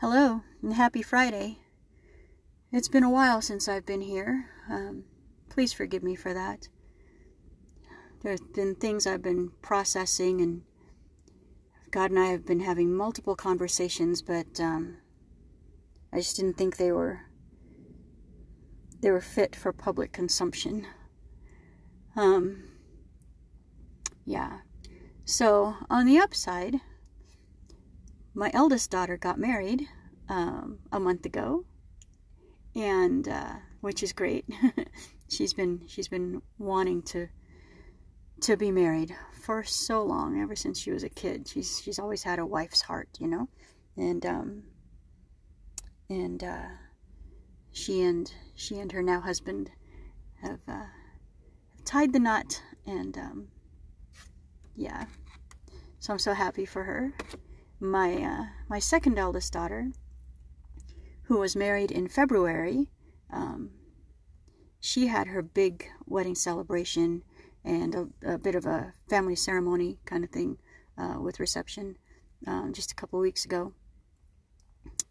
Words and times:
Hello, 0.00 0.40
and 0.62 0.72
happy 0.72 1.02
Friday. 1.02 1.58
It's 2.72 2.88
been 2.88 3.02
a 3.02 3.10
while 3.10 3.42
since 3.42 3.68
I've 3.68 3.84
been 3.84 4.00
here. 4.00 4.46
Um, 4.66 5.04
please 5.50 5.74
forgive 5.74 6.02
me 6.02 6.14
for 6.14 6.32
that. 6.32 6.68
There 8.22 8.32
have 8.32 8.54
been 8.54 8.76
things 8.76 9.06
I've 9.06 9.20
been 9.20 9.50
processing, 9.60 10.40
and 10.40 10.62
God 11.90 12.12
and 12.12 12.18
I 12.18 12.28
have 12.28 12.46
been 12.46 12.60
having 12.60 12.96
multiple 12.96 13.36
conversations, 13.36 14.22
but 14.22 14.58
um, 14.58 14.96
I 16.14 16.16
just 16.16 16.36
didn't 16.36 16.56
think 16.56 16.78
they 16.78 16.92
were 16.92 17.26
they 19.02 19.10
were 19.10 19.20
fit 19.20 19.54
for 19.54 19.70
public 19.70 20.12
consumption. 20.12 20.86
Um, 22.16 22.70
yeah. 24.24 24.60
So 25.26 25.74
on 25.90 26.06
the 26.06 26.18
upside, 26.18 26.80
my 28.34 28.50
eldest 28.54 28.90
daughter 28.90 29.16
got 29.16 29.38
married 29.38 29.88
um, 30.28 30.78
a 30.92 31.00
month 31.00 31.26
ago, 31.26 31.64
and 32.74 33.28
uh, 33.28 33.54
which 33.80 34.02
is 34.02 34.12
great. 34.12 34.44
she's 35.28 35.52
been 35.52 35.82
she's 35.86 36.08
been 36.08 36.42
wanting 36.58 37.02
to 37.02 37.28
to 38.42 38.56
be 38.56 38.70
married 38.70 39.14
for 39.32 39.62
so 39.64 40.02
long, 40.02 40.40
ever 40.40 40.56
since 40.56 40.78
she 40.78 40.92
was 40.92 41.02
a 41.02 41.08
kid. 41.08 41.48
She's 41.48 41.80
she's 41.80 41.98
always 41.98 42.22
had 42.22 42.38
a 42.38 42.46
wife's 42.46 42.82
heart, 42.82 43.08
you 43.18 43.26
know, 43.26 43.48
and 43.96 44.24
um, 44.24 44.62
and 46.08 46.42
uh, 46.42 46.68
she 47.72 48.02
and 48.02 48.32
she 48.54 48.78
and 48.78 48.92
her 48.92 49.02
now 49.02 49.20
husband 49.20 49.70
have, 50.42 50.60
uh, 50.68 50.86
tied 51.84 52.12
the 52.12 52.20
knot, 52.20 52.62
and 52.86 53.18
um, 53.18 53.48
yeah, 54.76 55.06
so 55.98 56.12
I'm 56.12 56.18
so 56.18 56.32
happy 56.32 56.64
for 56.64 56.84
her 56.84 57.12
my 57.80 58.22
uh, 58.22 58.44
my 58.68 58.78
second 58.78 59.18
eldest 59.18 59.52
daughter, 59.52 59.92
who 61.24 61.38
was 61.38 61.56
married 61.56 61.90
in 61.90 62.08
February, 62.08 62.88
um, 63.32 63.70
she 64.80 65.06
had 65.06 65.28
her 65.28 65.42
big 65.42 65.88
wedding 66.06 66.34
celebration 66.34 67.22
and 67.64 67.94
a, 67.94 68.08
a, 68.34 68.38
bit 68.38 68.54
of 68.54 68.64
a 68.64 68.94
family 69.08 69.36
ceremony 69.36 69.98
kind 70.06 70.24
of 70.24 70.30
thing 70.30 70.56
uh, 70.96 71.16
with 71.20 71.40
reception 71.40 71.96
um, 72.46 72.72
just 72.72 72.90
a 72.90 72.94
couple 72.94 73.18
weeks 73.20 73.44
ago. 73.44 73.72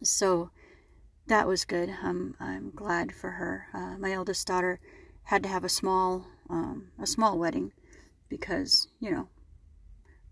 So 0.01 0.49
that 1.27 1.47
was 1.47 1.65
good. 1.65 1.93
I'm 2.01 2.35
I'm 2.39 2.71
glad 2.71 3.13
for 3.13 3.31
her. 3.31 3.67
Uh, 3.73 3.97
my 3.97 4.11
eldest 4.11 4.47
daughter 4.47 4.79
had 5.23 5.43
to 5.43 5.49
have 5.49 5.63
a 5.63 5.69
small 5.69 6.25
um, 6.49 6.91
a 6.99 7.05
small 7.05 7.37
wedding 7.37 7.71
because 8.29 8.87
you 8.99 9.11
know 9.11 9.27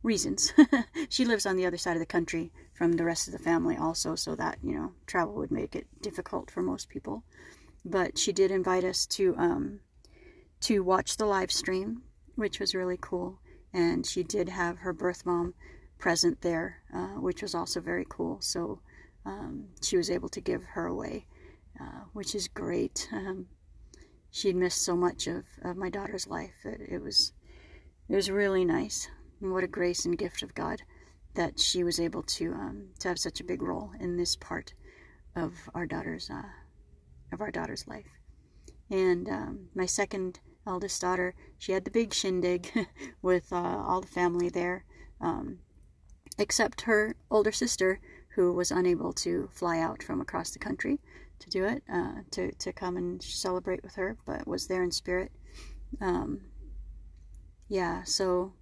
reasons. 0.08 0.54
she 1.10 1.26
lives 1.26 1.46
on 1.46 1.58
the 1.58 1.66
other 1.66 1.78
side 1.78 1.98
of 1.98 2.00
the 2.00 2.06
country 2.06 2.52
from 2.74 2.94
the 2.94 3.04
rest 3.04 3.28
of 3.28 3.34
the 3.34 3.40
family 3.40 3.76
also, 3.76 4.16
so 4.16 4.36
that, 4.36 4.58
you 4.64 4.74
know, 4.74 4.94
travel 5.06 5.36
would 5.36 5.52
make 5.52 5.76
it 5.76 5.86
difficult 6.02 6.50
for 6.50 6.62
most 6.62 6.90
people. 6.90 7.24
But 7.84 8.18
she 8.18 8.32
did 8.32 8.50
invite 8.50 8.86
us 8.86 9.06
to 9.18 9.36
um, 9.38 9.82
to 10.62 10.80
watch 10.80 11.18
the 11.18 11.26
live 11.26 11.52
stream, 11.52 12.02
which 12.36 12.60
was 12.60 12.74
really 12.74 12.98
cool. 13.00 13.40
And 13.74 14.06
she 14.06 14.24
did 14.24 14.50
have 14.50 14.80
her 14.80 14.94
birth 14.94 15.26
mom 15.26 15.54
present 16.00 16.42
there, 16.42 16.82
uh, 16.94 17.20
which 17.20 17.42
was 17.42 17.54
also 17.54 17.80
very 17.82 18.06
cool. 18.08 18.40
So 18.42 18.80
um, 19.26 19.66
she 19.82 19.98
was 19.98 20.10
able 20.10 20.30
to 20.30 20.42
give 20.42 20.64
her 20.64 20.88
away, 20.88 21.28
uh, 21.80 22.06
which 22.14 22.34
is 22.34 22.48
great. 22.48 23.10
Um, 23.18 23.48
she'd 24.30 24.56
missed 24.56 24.84
so 24.84 24.96
much 24.96 25.26
of, 25.28 25.46
of 25.64 25.78
my 25.78 25.90
daughter's 25.90 26.28
life. 26.28 26.66
It, 26.66 26.82
it 26.90 27.02
was 27.02 27.34
it 28.10 28.16
was 28.16 28.30
really 28.30 28.64
nice. 28.64 29.10
What 29.40 29.64
a 29.64 29.68
grace 29.68 30.06
and 30.06 30.18
gift 30.18 30.42
of 30.42 30.56
God 30.56 30.82
that 31.36 31.60
she 31.60 31.84
was 31.84 32.00
able 32.00 32.24
to 32.24 32.54
um, 32.54 32.88
to 33.00 33.08
have 33.08 33.20
such 33.20 33.40
a 33.40 33.44
big 33.44 33.62
role 33.62 33.92
in 34.00 34.18
this 34.18 34.36
part 34.36 34.74
of 35.36 35.54
our 35.76 35.86
daughter's 35.86 36.30
uh, 36.30 36.50
of 37.32 37.42
our 37.42 37.52
daughter's 37.52 37.88
life. 37.88 38.10
And 38.90 39.30
um, 39.30 39.70
my 39.76 39.86
second 39.86 40.40
eldest 40.66 41.02
daughter, 41.02 41.36
she 41.58 41.72
had 41.72 41.86
the 41.86 41.92
big 41.92 42.14
shindig 42.14 42.72
with 43.22 43.54
uh, 43.54 43.56
all 43.56 44.02
the 44.02 44.08
family 44.08 44.50
there, 44.50 44.86
um, 45.22 45.60
except 46.38 46.82
her 46.82 47.16
older 47.30 47.52
sister, 47.52 48.00
who 48.36 48.52
was 48.54 48.72
unable 48.72 49.14
to 49.14 49.50
fly 49.52 49.80
out 49.80 50.02
from 50.02 50.22
across 50.22 50.52
the 50.52 50.60
country 50.60 51.00
to 51.40 51.50
do 51.50 51.64
it, 51.66 51.84
uh, 51.92 52.22
to 52.32 52.52
to 52.54 52.74
come 52.74 52.98
and 52.98 53.22
celebrate 53.22 53.84
with 53.84 53.96
her, 53.96 54.18
but 54.26 54.48
was 54.48 54.68
there 54.68 54.84
in 54.84 54.92
spirit. 54.92 55.32
Um, 56.02 56.42
yeah, 57.68 58.04
so 58.04 58.54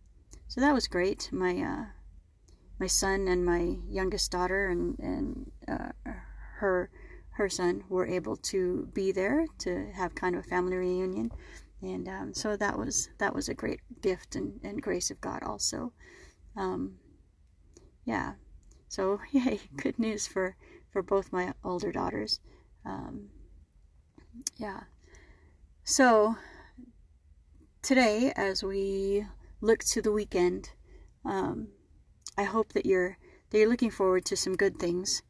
so 0.48 0.62
that 0.62 0.74
was 0.74 0.88
great. 0.88 1.30
My 1.32 1.62
uh, 1.62 1.86
my 2.80 2.88
son 2.88 3.28
and 3.28 3.46
my 3.46 3.78
youngest 3.88 4.32
daughter 4.32 4.68
and 4.68 4.98
and 5.00 5.52
uh, 5.68 6.12
her 6.58 6.90
her 7.32 7.50
son 7.50 7.84
were 7.90 8.08
able 8.08 8.38
to 8.38 8.88
be 8.94 9.12
there 9.12 9.46
to 9.60 9.92
have 9.94 10.16
kind 10.16 10.36
of 10.36 10.46
a 10.46 10.48
family 10.48 10.78
reunion, 10.78 11.32
and 11.82 12.08
um, 12.08 12.34
so 12.34 12.56
that 12.56 12.78
was 12.78 13.10
that 13.18 13.36
was 13.36 13.50
a 13.50 13.54
great 13.54 13.82
gift 14.02 14.36
and, 14.36 14.60
and 14.64 14.82
grace 14.82 15.12
of 15.12 15.20
God 15.22 15.44
also. 15.44 15.92
Um, 16.56 16.96
yeah, 18.06 18.34
so 18.88 19.20
yay, 19.32 19.60
good 19.76 20.00
news 20.00 20.28
for 20.28 20.56
for 20.92 21.02
both 21.02 21.34
my 21.34 21.54
older 21.64 21.92
daughters. 21.92 22.40
Um, 22.86 23.30
yeah, 24.58 24.82
so 25.84 26.36
today 27.82 28.32
as 28.36 28.64
we 28.64 29.26
look 29.66 29.84
to 29.84 30.02
the 30.02 30.12
weekend. 30.12 30.70
Um, 31.26 31.70
I 32.38 32.44
hope 32.44 32.74
that 32.74 32.86
you're 32.86 33.18
that 33.50 33.58
you're 33.58 33.70
looking 33.70 33.92
forward 33.92 34.26
to 34.26 34.36
some 34.36 34.56
good 34.56 34.78
things, 34.78 35.24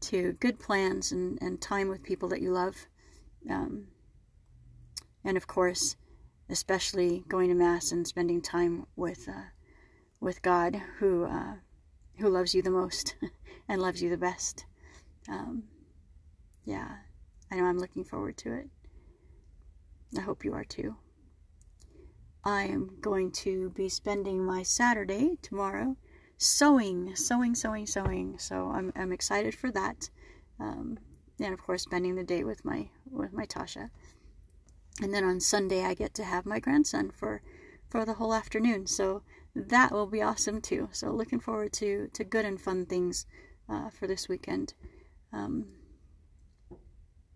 to 0.00 0.32
good 0.40 0.58
plans 0.58 1.12
and, 1.12 1.38
and 1.42 1.60
time 1.60 1.88
with 1.88 2.02
people 2.02 2.28
that 2.30 2.40
you 2.40 2.52
love, 2.52 2.86
um, 3.50 3.88
and 5.24 5.36
of 5.36 5.46
course, 5.46 5.96
especially 6.48 7.24
going 7.28 7.48
to 7.48 7.54
mass 7.54 7.92
and 7.92 8.06
spending 8.06 8.40
time 8.40 8.86
with 8.96 9.28
uh, 9.28 9.50
with 10.20 10.42
God, 10.42 10.80
who 10.98 11.24
uh, 11.24 11.56
who 12.18 12.28
loves 12.28 12.54
you 12.54 12.62
the 12.62 12.70
most 12.70 13.14
and 13.68 13.82
loves 13.82 14.02
you 14.02 14.08
the 14.08 14.16
best. 14.16 14.64
Um, 15.28 15.64
yeah, 16.64 16.96
I 17.50 17.56
know 17.56 17.64
I'm 17.64 17.78
looking 17.78 18.04
forward 18.04 18.38
to 18.38 18.52
it. 18.54 18.68
I 20.16 20.20
hope 20.22 20.44
you 20.44 20.54
are 20.54 20.64
too. 20.64 20.96
I 22.46 22.62
am 22.66 22.98
going 23.00 23.32
to 23.32 23.70
be 23.70 23.88
spending 23.88 24.44
my 24.44 24.62
Saturday 24.62 25.36
tomorrow 25.42 25.96
sewing, 26.38 27.16
sewing, 27.16 27.56
sewing, 27.56 27.86
sewing. 27.86 28.38
So 28.38 28.70
I'm, 28.70 28.92
I'm 28.94 29.10
excited 29.10 29.52
for 29.52 29.72
that. 29.72 30.08
Um, 30.60 31.00
and 31.40 31.52
of 31.52 31.60
course, 31.60 31.82
spending 31.82 32.14
the 32.14 32.22
day 32.22 32.44
with 32.44 32.64
my 32.64 32.90
with 33.10 33.32
my 33.32 33.46
Tasha. 33.46 33.90
And 35.02 35.12
then 35.12 35.24
on 35.24 35.40
Sunday, 35.40 35.84
I 35.84 35.94
get 35.94 36.14
to 36.14 36.24
have 36.24 36.46
my 36.46 36.60
grandson 36.60 37.10
for 37.10 37.42
for 37.88 38.04
the 38.04 38.14
whole 38.14 38.32
afternoon. 38.32 38.86
So 38.86 39.22
that 39.56 39.90
will 39.90 40.06
be 40.06 40.22
awesome 40.22 40.60
too. 40.60 40.88
So 40.92 41.10
looking 41.10 41.40
forward 41.40 41.72
to 41.74 42.08
to 42.12 42.22
good 42.22 42.44
and 42.44 42.60
fun 42.60 42.86
things 42.86 43.26
uh, 43.68 43.90
for 43.90 44.06
this 44.06 44.28
weekend. 44.28 44.72
Um, 45.32 45.66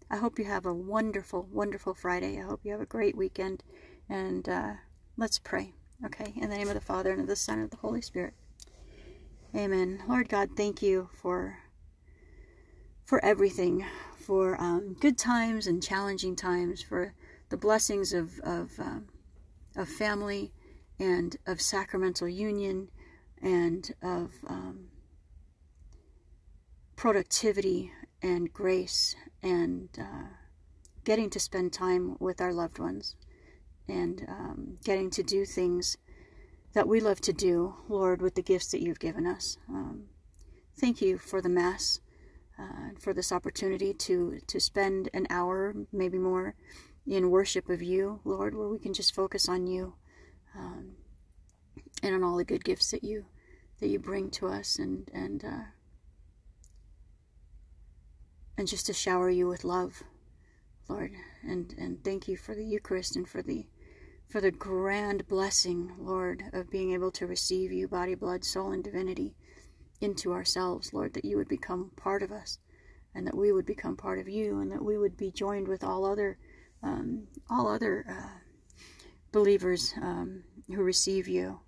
I 0.09 0.19
hope 0.19 0.39
you 0.39 0.45
have 0.45 0.67
a 0.67 0.75
wonderful, 0.75 1.49
wonderful 1.51 1.95
Friday. 1.95 2.39
I 2.39 2.45
hope 2.45 2.61
you 2.63 2.71
have 2.71 2.81
a 2.81 2.87
great 2.87 3.17
weekend, 3.17 3.65
and 4.09 4.49
uh, 4.49 4.75
Let's 5.21 5.39
pray. 5.39 5.75
Okay, 6.03 6.33
in 6.35 6.49
the 6.49 6.57
name 6.57 6.69
of 6.69 6.73
the 6.73 6.81
Father, 6.81 7.11
and 7.11 7.21
of 7.21 7.27
the 7.27 7.37
Son, 7.37 7.57
and 7.57 7.65
of 7.65 7.71
the 7.71 7.77
Holy 7.87 8.01
Spirit. 8.01 8.33
Amen. 9.55 10.03
Lord 10.09 10.31
God, 10.31 10.49
thank 10.57 10.81
you 10.81 11.11
for 11.13 11.59
for 13.05 13.23
everything, 13.23 13.85
for 14.17 14.59
um, 14.59 14.97
good 14.99 15.19
times 15.19 15.67
and 15.67 15.83
challenging 15.83 16.37
times, 16.37 16.81
for 16.81 17.13
the 17.51 17.59
blessings 17.59 18.15
of 18.15 18.39
of, 18.39 18.81
um, 18.81 19.09
of 19.77 19.91
family 19.91 20.53
and 20.99 21.37
of 21.47 21.61
sacramental 21.61 22.27
union 22.27 22.89
and 23.43 23.93
of 24.01 24.33
um, 24.47 24.89
productivity 26.97 27.93
and 28.23 28.55
grace 28.55 29.15
and 29.43 29.91
uh, 30.01 30.29
getting 31.05 31.29
to 31.29 31.39
spend 31.39 31.75
time 31.75 32.17
with 32.19 32.41
our 32.41 32.55
loved 32.55 32.79
ones 32.79 33.17
and 33.91 34.25
um, 34.29 34.77
getting 34.85 35.11
to 35.11 35.23
do 35.23 35.45
things 35.45 35.97
that 36.73 36.87
we 36.87 37.01
love 37.01 37.21
to 37.23 37.33
do, 37.33 37.75
Lord, 37.89 38.23
with 38.23 38.35
the 38.37 38.43
gifts 38.43 38.71
that 38.71 38.81
you've 38.81 39.01
given 39.01 39.27
us. 39.27 39.59
Um, 39.69 40.05
thank 40.79 41.03
you 41.03 41.19
for 41.19 41.43
the 41.43 41.49
Mass, 41.49 42.01
uh, 42.59 42.91
for 42.99 43.13
this 43.13 43.33
opportunity 43.33 43.93
to, 43.93 44.39
to 44.47 44.61
spend 44.61 45.11
an 45.13 45.27
hour, 45.31 45.75
maybe 45.93 46.19
more, 46.19 46.55
in 47.07 47.31
worship 47.31 47.69
of 47.69 47.83
you, 47.83 48.21
Lord, 48.25 48.55
where 48.55 48.69
we 48.69 48.79
can 48.79 48.95
just 48.95 49.15
focus 49.15 49.49
on 49.49 49.67
you 49.67 49.95
um, 50.57 50.93
and 52.03 52.15
on 52.15 52.23
all 52.23 52.37
the 52.37 52.45
good 52.45 52.65
gifts 52.65 52.91
that 52.91 53.03
you 53.05 53.27
that 53.81 53.89
you 53.89 53.99
bring 53.99 54.31
to 54.31 54.47
us, 54.47 54.79
and 54.79 55.11
and 55.15 55.45
uh, 55.45 55.65
and 58.59 58.69
just 58.69 58.87
to 58.87 58.93
shower 58.93 59.31
you 59.31 59.49
with 59.49 59.65
love, 59.65 60.03
Lord, 60.89 61.13
and 61.43 61.75
and 61.79 62.05
thank 62.05 62.29
you 62.29 62.37
for 62.37 62.55
the 62.55 62.65
Eucharist 62.65 63.17
and 63.17 63.27
for 63.27 63.43
the 63.43 63.67
for 64.31 64.41
the 64.41 64.53
grand 64.53 65.27
blessing, 65.27 65.93
Lord, 65.99 66.45
of 66.53 66.71
being 66.71 66.93
able 66.93 67.11
to 67.13 67.27
receive 67.27 67.73
you, 67.73 67.89
body, 67.89 68.15
blood, 68.15 68.45
soul, 68.45 68.71
and 68.71 68.83
divinity, 68.85 69.35
into 70.01 70.33
ourselves, 70.33 70.95
Lord, 70.95 71.15
that 71.15 71.25
you 71.25 71.37
would 71.37 71.49
become 71.49 71.91
part 71.97 72.23
of 72.23 72.31
us 72.31 72.59
and 73.15 73.27
that 73.27 73.37
we 73.37 73.51
would 73.51 73.67
become 73.67 73.97
part 73.97 74.19
of 74.21 74.29
you 74.29 74.61
and 74.61 74.71
that 74.71 74.85
we 74.85 74.97
would 74.97 75.17
be 75.17 75.33
joined 75.33 75.67
with 75.67 75.83
all 75.83 76.05
other 76.05 76.39
um, 76.83 77.27
all 77.51 77.69
other 77.69 78.07
uh, 78.09 78.39
believers 79.33 79.93
um, 80.01 80.45
who 80.69 80.83
receive 80.83 81.29
you 81.29 81.61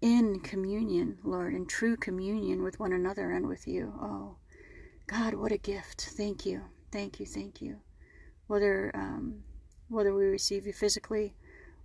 in 0.00 0.40
communion, 0.40 1.18
Lord, 1.22 1.54
in 1.54 1.66
true 1.66 1.96
communion 1.96 2.62
with 2.62 2.80
one 2.80 2.92
another 2.92 3.30
and 3.30 3.46
with 3.46 3.68
you. 3.68 3.94
Oh, 4.00 4.36
God, 5.06 5.34
what 5.34 5.52
a 5.52 5.58
gift! 5.58 6.10
Thank 6.16 6.44
you, 6.44 6.62
thank 6.90 7.20
you, 7.20 7.26
thank 7.26 7.62
you. 7.62 7.76
Whether 8.48 8.90
um, 8.94 9.44
whether 9.88 10.14
we 10.14 10.24
receive 10.24 10.66
you 10.66 10.72
physically 10.72 11.34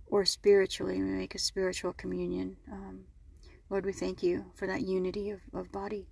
or 0.06 0.24
spiritually, 0.24 1.02
we 1.02 1.08
make 1.08 1.34
a 1.34 1.38
spiritual 1.38 1.92
communion. 1.92 2.56
Um, 2.70 3.04
Lord, 3.70 3.86
we 3.86 3.92
thank 3.92 4.22
you 4.22 4.46
for 4.54 4.66
that 4.66 4.82
unity 4.82 5.30
of, 5.30 5.40
of 5.54 5.72
body 5.72 6.08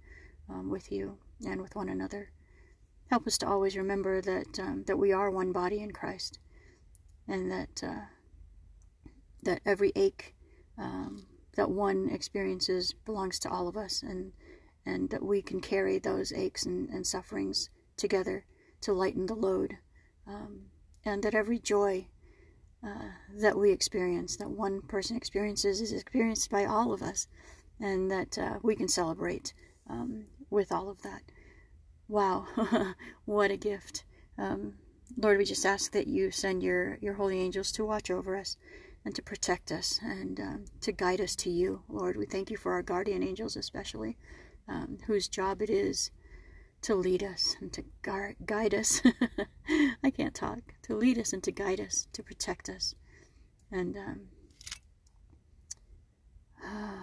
um, 0.48 0.70
with 0.70 0.90
you 0.90 1.18
and 1.46 1.60
with 1.60 1.76
one 1.76 1.88
another. 1.88 2.30
Help 3.10 3.26
us 3.26 3.36
to 3.38 3.48
always 3.48 3.76
remember 3.76 4.20
that 4.20 4.58
um, 4.58 4.84
that 4.86 4.96
we 4.96 5.12
are 5.12 5.30
one 5.30 5.52
body 5.52 5.80
in 5.80 5.90
Christ, 5.90 6.38
and 7.26 7.50
that 7.50 7.82
uh, 7.82 8.06
that 9.42 9.60
every 9.66 9.92
ache 9.96 10.34
um, 10.78 11.26
that 11.56 11.70
one 11.70 12.08
experiences 12.10 12.94
belongs 13.04 13.38
to 13.40 13.50
all 13.50 13.66
of 13.66 13.76
us, 13.76 14.02
and 14.02 14.32
and 14.86 15.10
that 15.10 15.22
we 15.22 15.42
can 15.42 15.60
carry 15.60 15.98
those 15.98 16.32
aches 16.32 16.64
and, 16.64 16.88
and 16.88 17.06
sufferings 17.06 17.68
together 17.96 18.44
to 18.80 18.92
lighten 18.92 19.26
the 19.26 19.34
load, 19.34 19.76
um, 20.26 20.62
and 21.04 21.22
that 21.22 21.34
every 21.34 21.58
joy 21.58 22.06
uh, 22.84 23.10
that 23.38 23.58
we 23.58 23.70
experience, 23.70 24.36
that 24.36 24.50
one 24.50 24.82
person 24.82 25.16
experiences, 25.16 25.80
is 25.80 25.92
experienced 25.92 26.50
by 26.50 26.64
all 26.64 26.92
of 26.92 27.02
us, 27.02 27.26
and 27.78 28.10
that 28.10 28.38
uh, 28.38 28.58
we 28.62 28.74
can 28.74 28.88
celebrate 28.88 29.52
um, 29.88 30.24
with 30.50 30.72
all 30.72 30.88
of 30.88 31.02
that. 31.02 31.22
Wow, 32.08 32.46
what 33.24 33.50
a 33.50 33.56
gift. 33.56 34.04
Um, 34.38 34.74
Lord, 35.16 35.38
we 35.38 35.44
just 35.44 35.66
ask 35.66 35.92
that 35.92 36.06
you 36.06 36.30
send 36.30 36.62
your, 36.62 36.98
your 37.00 37.14
holy 37.14 37.38
angels 37.40 37.72
to 37.72 37.84
watch 37.84 38.10
over 38.10 38.36
us 38.36 38.56
and 39.04 39.14
to 39.14 39.22
protect 39.22 39.72
us 39.72 39.98
and 40.02 40.40
um, 40.40 40.64
to 40.80 40.92
guide 40.92 41.20
us 41.20 41.34
to 41.36 41.50
you. 41.50 41.82
Lord, 41.88 42.16
we 42.16 42.26
thank 42.26 42.50
you 42.50 42.56
for 42.56 42.72
our 42.72 42.82
guardian 42.82 43.22
angels, 43.22 43.56
especially, 43.56 44.16
um, 44.68 44.98
whose 45.06 45.28
job 45.28 45.62
it 45.62 45.70
is 45.70 46.10
to 46.82 46.94
lead 46.94 47.22
us 47.22 47.56
and 47.60 47.72
to 47.72 47.84
guide 48.02 48.74
us. 48.74 49.02
I 50.02 50.10
can't 50.10 50.34
talk. 50.34 50.60
To 50.82 50.96
lead 50.96 51.18
us 51.18 51.32
and 51.32 51.42
to 51.44 51.52
guide 51.52 51.80
us, 51.80 52.08
to 52.12 52.22
protect 52.22 52.68
us. 52.68 52.94
And 53.70 53.96
um, 53.96 54.20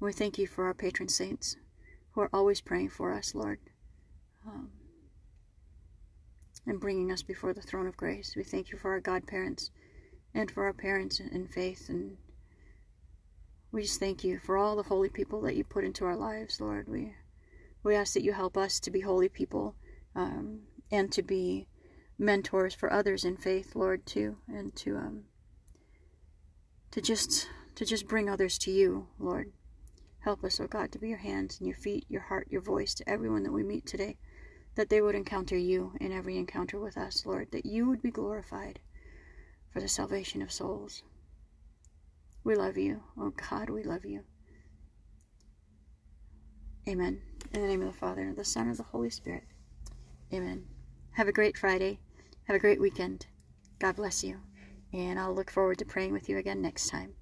we 0.00 0.12
thank 0.12 0.38
you 0.38 0.46
for 0.46 0.66
our 0.66 0.74
patron 0.74 1.08
saints 1.08 1.56
who 2.12 2.20
are 2.22 2.30
always 2.32 2.60
praying 2.60 2.90
for 2.90 3.12
us, 3.12 3.34
Lord, 3.34 3.58
um, 4.46 4.70
and 6.66 6.80
bringing 6.80 7.12
us 7.12 7.22
before 7.22 7.52
the 7.52 7.62
throne 7.62 7.86
of 7.86 7.96
grace. 7.96 8.34
We 8.36 8.42
thank 8.42 8.70
you 8.70 8.78
for 8.78 8.90
our 8.90 9.00
godparents 9.00 9.70
and 10.34 10.50
for 10.50 10.64
our 10.64 10.72
parents 10.72 11.20
in 11.20 11.46
faith. 11.46 11.88
And 11.88 12.16
we 13.70 13.82
just 13.82 14.00
thank 14.00 14.24
you 14.24 14.38
for 14.38 14.56
all 14.56 14.76
the 14.76 14.82
holy 14.82 15.08
people 15.08 15.40
that 15.42 15.56
you 15.56 15.64
put 15.64 15.84
into 15.84 16.04
our 16.04 16.16
lives, 16.16 16.60
Lord. 16.60 16.88
We, 16.88 17.14
we 17.82 17.94
ask 17.94 18.14
that 18.14 18.24
you 18.24 18.32
help 18.32 18.56
us 18.56 18.80
to 18.80 18.90
be 18.90 19.00
holy 19.00 19.28
people 19.28 19.74
um, 20.14 20.60
and 20.90 21.12
to 21.12 21.22
be 21.22 21.68
mentors 22.18 22.74
for 22.74 22.92
others 22.92 23.24
in 23.24 23.36
faith, 23.36 23.76
Lord, 23.76 24.04
too, 24.06 24.38
and 24.48 24.74
to 24.76 24.96
um, 24.96 25.24
to 26.90 27.00
just 27.00 27.48
to 27.76 27.84
just 27.84 28.08
bring 28.08 28.28
others 28.28 28.58
to 28.58 28.70
you, 28.70 29.08
Lord. 29.18 29.52
Help 30.20 30.42
us, 30.42 30.58
O 30.60 30.64
oh 30.64 30.66
God, 30.66 30.90
to 30.92 30.98
be 30.98 31.08
your 31.08 31.18
hands 31.18 31.58
and 31.58 31.68
your 31.68 31.76
feet, 31.76 32.04
your 32.08 32.22
heart, 32.22 32.48
your 32.50 32.60
voice 32.60 32.92
to 32.94 33.08
everyone 33.08 33.44
that 33.44 33.52
we 33.52 33.62
meet 33.62 33.86
today, 33.86 34.16
that 34.74 34.88
they 34.88 35.00
would 35.00 35.14
encounter 35.14 35.56
you 35.56 35.92
in 36.00 36.10
every 36.10 36.36
encounter 36.36 36.78
with 36.78 36.98
us, 36.98 37.24
Lord, 37.24 37.52
that 37.52 37.64
you 37.64 37.88
would 37.88 38.02
be 38.02 38.10
glorified 38.10 38.80
for 39.70 39.80
the 39.80 39.88
salvation 39.88 40.42
of 40.42 40.50
souls. 40.50 41.02
We 42.42 42.56
love 42.56 42.76
you. 42.76 43.04
Oh 43.16 43.30
God, 43.30 43.70
we 43.70 43.84
love 43.84 44.04
you. 44.04 44.24
Amen. 46.88 47.20
In 47.52 47.60
the 47.60 47.68
name 47.68 47.82
of 47.82 47.88
the 47.88 47.98
Father, 47.98 48.32
the 48.34 48.44
Son, 48.44 48.66
and 48.66 48.76
the 48.76 48.82
Holy 48.82 49.10
Spirit. 49.10 49.44
Amen. 50.32 50.64
Have 51.10 51.28
a 51.28 51.32
great 51.32 51.58
Friday. 51.58 51.98
Have 52.44 52.56
a 52.56 52.58
great 52.58 52.80
weekend. 52.80 53.26
God 53.78 53.96
bless 53.96 54.24
you. 54.24 54.38
And 54.94 55.18
I'll 55.20 55.34
look 55.34 55.50
forward 55.50 55.76
to 55.80 55.84
praying 55.84 56.14
with 56.14 56.30
you 56.30 56.38
again 56.38 56.62
next 56.62 56.88
time. 56.88 57.12